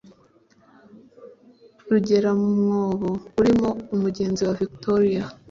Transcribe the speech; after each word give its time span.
rugera 1.89 2.29
mu 2.39 2.49
mwobo 2.61 3.09
urimo 3.39 3.69
umugezi 3.93 4.41
wa 4.47 4.53
victoria 4.61 5.23